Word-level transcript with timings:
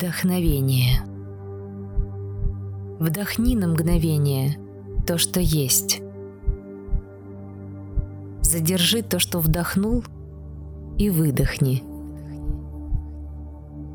Вдохновение. 0.00 1.00
Вдохни 3.00 3.56
на 3.56 3.66
мгновение 3.66 4.56
то, 5.08 5.18
что 5.18 5.40
есть. 5.40 6.00
Задержи 8.40 9.02
то, 9.02 9.18
что 9.18 9.40
вдохнул, 9.40 10.04
и 10.98 11.10
выдохни. 11.10 11.82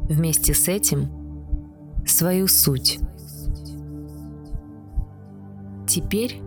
Вместе 0.10 0.54
с 0.54 0.68
этим 0.68 1.08
свою 2.06 2.50
суть. 2.50 3.00
Теперь 5.88 6.42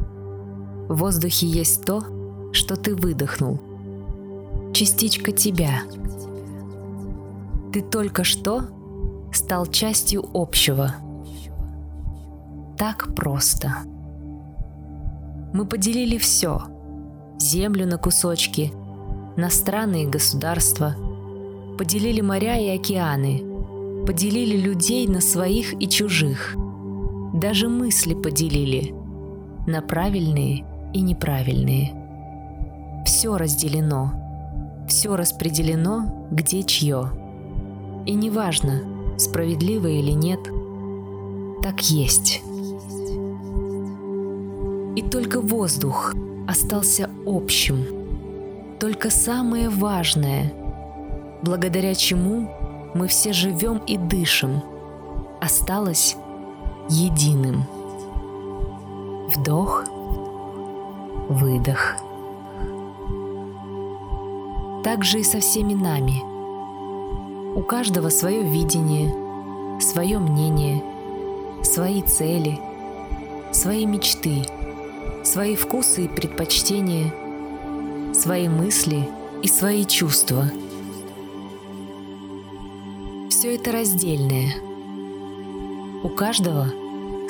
в 0.87 0.97
воздухе 0.97 1.47
есть 1.47 1.83
то, 1.87 2.03
что 2.53 2.77
ты 2.77 2.95
выдохнул. 2.95 3.59
Частичка 4.75 5.33
тебя. 5.33 5.81
Ты 7.73 7.81
только 7.81 8.23
что 8.23 8.65
стал 9.37 9.67
частью 9.67 10.25
общего. 10.35 10.95
Так 12.77 13.15
просто. 13.15 13.73
Мы 15.53 15.67
поделили 15.67 16.19
все. 16.19 16.63
Землю 17.39 17.87
на 17.87 17.99
кусочки, 17.99 18.73
на 19.37 19.51
страны 19.51 20.05
и 20.05 20.07
государства. 20.07 20.95
Поделили 21.79 22.23
моря 22.23 22.59
и 22.59 22.69
океаны. 22.71 23.43
Поделили 24.07 24.57
людей 24.57 25.07
на 25.07 25.21
своих 25.21 25.81
и 25.81 25.89
чужих. 25.89 26.57
Даже 27.35 27.69
мысли 27.69 28.15
поделили 28.15 28.95
на 29.67 29.83
правильные 29.83 30.65
и 30.95 31.01
неправильные. 31.03 31.93
Все 33.05 33.37
разделено. 33.37 34.13
Все 34.89 35.17
распределено, 35.17 36.27
где 36.31 36.63
чье. 36.63 37.11
И 38.07 38.15
неважно, 38.15 38.96
справедливо 39.17 39.87
или 39.87 40.13
нет, 40.13 40.41
так 41.63 41.81
есть. 41.83 42.43
И 44.97 45.03
только 45.03 45.41
воздух 45.41 46.15
остался 46.47 47.11
общим, 47.27 47.85
только 48.81 49.11
самое 49.11 49.69
важное, 49.69 50.53
благодаря 51.43 51.95
чему 51.95 52.51
мы 52.95 53.09
все 53.09 53.33
живем 53.33 53.79
и 53.87 53.97
дышим, 53.97 54.63
осталось 55.41 56.17
единым. 56.89 57.65
Вдох, 59.35 59.85
выдох. 61.29 61.97
Так 64.85 65.05
же 65.05 65.21
и 65.21 65.25
со 65.25 65.41
всеми 65.41 65.75
нами– 65.75 66.23
у 67.57 67.63
каждого 67.63 68.11
свое 68.11 68.43
видение, 68.43 69.81
свое 69.81 70.19
мнение, 70.19 70.85
свои 71.65 72.03
цели, 72.03 72.61
свои 73.51 73.87
мечты, 73.87 74.45
свои 75.25 75.57
вкусы 75.57 76.05
и 76.05 76.09
предпочтения, 76.09 77.15
свои 78.13 78.49
мысли 78.49 79.09
и 79.43 79.49
свои 79.49 79.87
чувства. 79.87 80.51
Все 83.31 83.55
это 83.55 83.73
раздельное. 83.73 84.53
У 86.03 86.11
каждого 86.11 86.67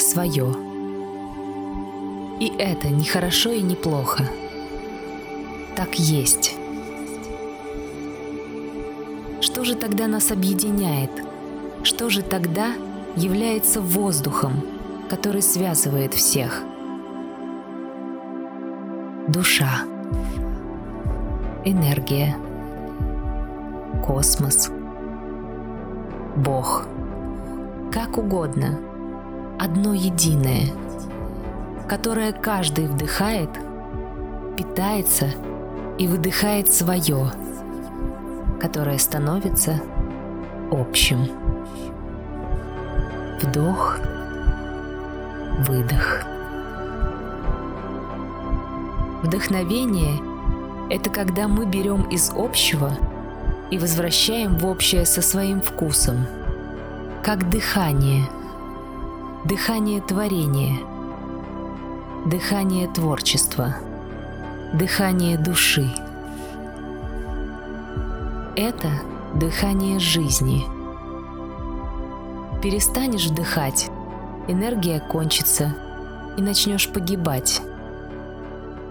свое. 0.01 0.53
И 2.41 2.53
это 2.59 2.89
не 2.89 3.05
хорошо 3.05 3.53
и 3.53 3.63
не 3.63 3.77
плохо. 3.77 4.29
Так 5.77 6.01
есть. 6.01 6.56
Что 9.57 9.65
же 9.65 9.75
тогда 9.75 10.07
нас 10.07 10.31
объединяет? 10.31 11.11
Что 11.83 12.11
же 12.11 12.20
тогда 12.20 12.75
является 13.17 13.80
воздухом, 13.80 14.63
который 15.08 15.41
связывает 15.41 16.13
всех? 16.13 16.63
Душа, 19.29 19.80
энергия, 21.64 22.36
космос, 24.07 24.70
Бог. 26.36 26.86
Как 27.91 28.19
угодно, 28.19 28.79
одно 29.59 29.95
единое, 29.95 30.67
которое 31.89 32.33
каждый 32.33 32.89
вдыхает, 32.89 33.48
питается 34.59 35.30
и 35.97 36.07
выдыхает 36.07 36.70
свое– 36.70 37.30
которое 38.61 38.98
становится 38.98 39.80
общим. 40.70 41.28
Вдох, 43.40 43.98
выдох. 45.61 46.22
Вдохновение— 49.22 50.20
это 50.90 51.11
когда 51.11 51.48
мы 51.48 51.67
берем 51.67 52.02
из 52.02 52.30
общего 52.34 52.92
и 53.70 53.78
возвращаем 53.78 54.56
в 54.56 54.67
общее 54.67 55.05
со 55.05 55.20
своим 55.20 55.61
вкусом, 55.61 56.27
как 57.23 57.50
дыхание, 57.50 58.24
дыхание 59.44 60.00
творения, 60.00 60.78
дыхание 62.27 62.88
творчества, 62.88 63.77
дыхание 64.73 65.36
души— 65.36 65.92
это 68.56 68.89
дыхание 69.34 69.98
жизни. 69.98 70.64
Перестанешь 72.62 73.27
вдыхать, 73.27 73.90
энергия 74.48 74.98
кончится 74.98 75.77
и 76.39 76.40
начнешь 76.40 76.89
погибать. 76.89 77.61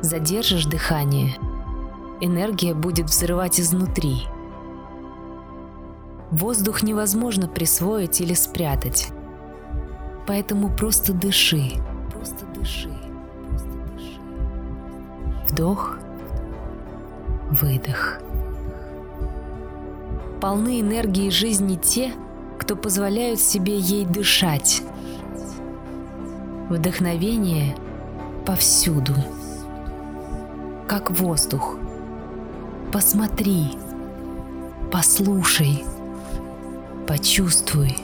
Задержишь 0.01 0.65
дыхание, 0.65 1.35
энергия 2.21 2.75
будет 2.75 3.07
взрывать 3.07 3.59
изнутри. 3.59 4.27
Воздух 6.29 6.83
невозможно 6.83 7.47
присвоить 7.47 8.21
или 8.21 8.35
спрятать. 8.35 9.09
Поэтому 10.27 10.69
просто 10.69 11.13
дыши. 11.13 11.71
Просто 12.11 12.45
дыши. 12.57 12.93
Просто 13.49 13.69
дыши. 13.93 14.19
Вдох, 15.47 15.97
выдох 17.49 18.19
полны 20.39 20.81
энергии 20.81 21.29
жизни 21.29 21.75
те, 21.75 22.13
кто 22.57 22.75
позволяют 22.75 23.39
себе 23.39 23.77
ей 23.77 24.05
дышать. 24.05 24.81
Вдохновение 26.69 27.75
повсюду, 28.45 29.13
как 30.87 31.11
воздух. 31.11 31.77
Посмотри, 32.91 33.77
послушай, 34.91 35.83
почувствуй. 37.07 37.97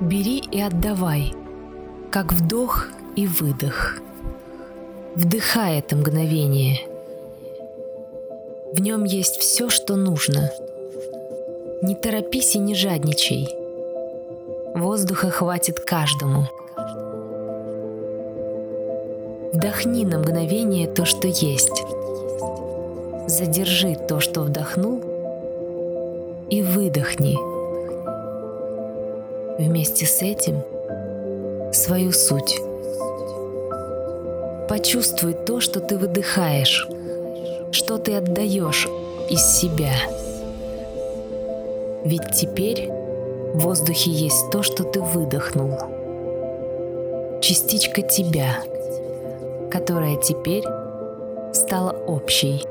Бери 0.00 0.38
и 0.38 0.60
отдавай, 0.60 1.34
как 2.10 2.32
вдох 2.32 2.88
и 3.16 3.26
выдох. 3.26 3.96
Вдыхай 5.16 5.78
это 5.78 5.96
мгновение– 5.96 6.78
в 8.72 8.80
нем 8.80 9.04
есть 9.04 9.38
все, 9.38 9.70
что 9.70 9.96
нужно. 9.96 10.52
Не 11.80 11.94
торопись 11.94 12.54
и 12.54 12.58
не 12.58 12.74
жадничай. 12.74 13.48
Воздуха 14.74 15.30
хватит 15.30 15.80
каждому. 15.80 16.44
Вдохни 19.52 20.04
на 20.04 20.18
мгновение 20.18 20.86
то, 20.86 21.06
что 21.06 21.28
есть. 21.28 21.82
Задержи 23.26 23.96
то, 23.96 24.20
что 24.20 24.42
вдохнул, 24.42 25.02
и 26.50 26.62
выдохни. 26.62 27.36
Вместе 29.58 30.04
с 30.04 30.22
этим 30.22 30.62
свою 31.72 32.12
суть. 32.12 32.60
Почувствуй 34.68 35.32
то, 35.32 35.60
что 35.60 35.80
ты 35.80 35.96
выдыхаешь– 35.96 36.86
что 37.78 37.96
ты 37.96 38.16
отдаешь 38.16 38.88
из 39.30 39.40
себя. 39.40 39.92
Ведь 42.04 42.32
теперь 42.34 42.90
в 43.54 43.60
воздухе 43.60 44.10
есть 44.10 44.50
то, 44.50 44.64
что 44.64 44.82
ты 44.82 45.00
выдохнул. 45.00 45.70
Частичка 47.40 48.02
тебя, 48.02 48.64
которая 49.70 50.16
теперь 50.16 50.64
стала 51.52 51.92
общей. 51.92 52.66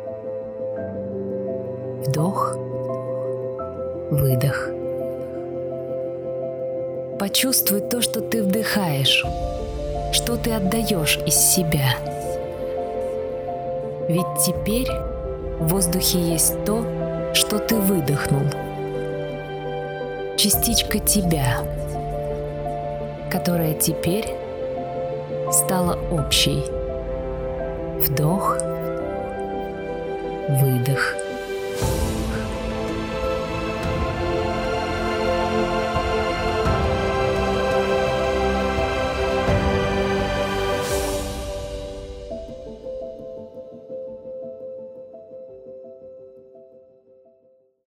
Вдох, 2.06 2.58
выдох. 4.12 4.70
Почувствуй 7.18 7.80
то, 7.80 8.02
что 8.02 8.20
ты 8.20 8.44
вдыхаешь, 8.44 9.26
что 10.12 10.36
ты 10.36 10.52
отдаешь 10.52 11.18
из 11.26 11.36
себя– 11.36 11.96
ведь 14.08 14.26
теперь 14.46 14.90
в 15.60 15.68
воздухе 15.68 16.20
есть 16.20 16.64
то, 16.64 17.32
что 17.34 17.60
ты 17.60 17.76
выдохнул. 17.76 18.44
Частичка 20.38 21.00
тебя, 21.00 21.58
которая 23.30 23.74
теперь 23.74 24.26
стала 25.52 25.98
общей. 26.10 26.64
Вдох, 28.00 28.58
выдох. 30.48 31.27